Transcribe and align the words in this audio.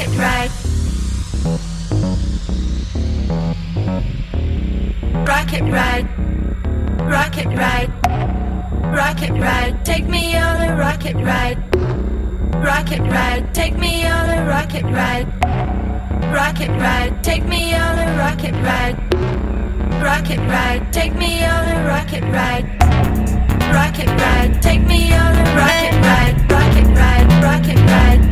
Rocket 0.00 0.18
ride. 0.18 0.50
Rocket 5.28 5.62
ride. 5.70 6.08
Rocket 7.02 7.46
ride. 7.48 7.92
Rocket 8.96 9.30
ride. 9.32 9.84
Take 9.84 10.08
me 10.08 10.38
on 10.38 10.62
a 10.62 10.74
rocket 10.74 11.16
ride. 11.16 11.58
Rocket 12.64 13.00
ride. 13.00 13.52
Take 13.52 13.76
me 13.76 14.06
on 14.06 14.30
a 14.30 14.46
rocket 14.46 14.84
ride. 14.84 15.26
Rocket 16.32 16.70
ride. 16.80 17.22
Take 17.22 17.44
me 17.44 17.74
on 17.74 17.98
a 17.98 18.16
rocket 18.16 18.54
ride. 18.54 18.96
Rocket 20.02 20.40
ride. 20.48 20.92
Take 20.94 21.14
me 21.14 21.44
on 21.44 21.68
a 21.68 21.86
rocket 21.86 22.22
ride. 22.32 22.64
Rocket 23.70 24.08
ride. 24.08 24.62
Take 24.62 24.80
me 24.86 25.12
on 25.12 25.36
a 25.36 25.54
rocket 25.54 25.92
ride. 26.00 26.50
Rocket 26.50 26.86
ride. 26.96 27.42
Rocket 27.42 27.76
ride. 27.76 28.29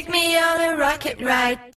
Take 0.00 0.08
me 0.08 0.38
on 0.38 0.60
a 0.62 0.76
rocket 0.78 1.20
ride. 1.20 1.60